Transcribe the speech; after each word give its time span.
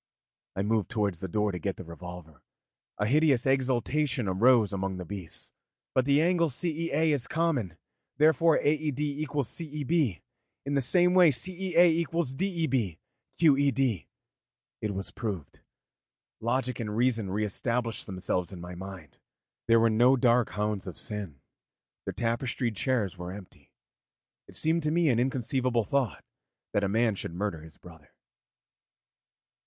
I 0.55 0.63
moved 0.63 0.89
towards 0.89 1.19
the 1.19 1.27
door 1.27 1.51
to 1.51 1.59
get 1.59 1.75
the 1.77 1.83
revolver; 1.83 2.41
a 2.97 3.05
hideous 3.05 3.45
exultation 3.45 4.27
arose 4.27 4.73
among 4.73 4.97
the 4.97 5.05
beasts. 5.05 5.53
'But 5.93 6.05
the 6.05 6.23
angle 6.23 6.49
CEA 6.49 7.11
is 7.13 7.27
common, 7.27 7.77
therefore 8.17 8.57
AED 8.63 8.99
equals 8.99 9.47
CEB. 9.49 10.21
In 10.65 10.73
the 10.73 10.81
same 10.81 11.13
way 11.13 11.29
CEA 11.29 11.85
equals 11.91 12.33
DEB. 12.33 12.97
QED.' 13.39 14.07
It 14.81 14.95
was 14.95 15.11
proved. 15.11 15.59
Logic 16.39 16.79
and 16.79 16.97
reason 16.97 17.29
re 17.29 17.45
established 17.45 18.07
themselves 18.07 18.51
in 18.51 18.59
my 18.59 18.73
mind, 18.73 19.19
there 19.67 19.79
were 19.79 19.91
no 19.91 20.15
dark 20.15 20.49
hounds 20.49 20.87
of 20.87 20.97
sin, 20.97 21.41
the 22.07 22.11
tapestried 22.13 22.75
chairs 22.75 23.19
were 23.19 23.31
empty. 23.31 23.71
It 24.47 24.55
seemed 24.57 24.81
to 24.81 24.89
me 24.89 25.09
an 25.09 25.19
inconceivable 25.19 25.83
thought 25.83 26.23
that 26.73 26.83
a 26.83 26.89
man 26.89 27.13
should 27.13 27.35
murder 27.35 27.61
his 27.61 27.77
brother. 27.77 28.15